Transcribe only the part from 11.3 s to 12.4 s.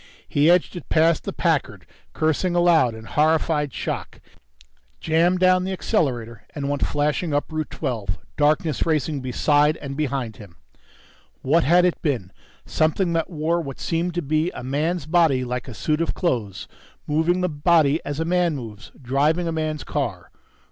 What had it been?